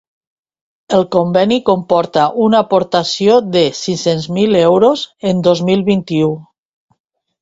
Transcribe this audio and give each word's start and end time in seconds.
El 0.99 1.03
conveni 1.15 1.59
comporta 1.67 2.23
una 2.45 2.61
aportació 2.67 3.37
de 3.57 3.63
sis-cents 3.83 4.27
mil 4.39 4.59
euros 4.63 5.05
en 5.33 5.45
dos 5.49 5.63
mil 5.69 5.85
vint-i-u. 5.91 6.33